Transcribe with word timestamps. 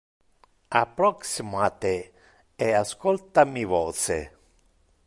Approxima 0.83 1.67
te 1.81 1.93
e 2.65 2.67
ascolta 2.83 3.41
mi 3.53 3.63
voce. 3.73 4.19